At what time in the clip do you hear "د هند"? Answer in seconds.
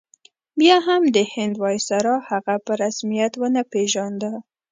1.15-1.55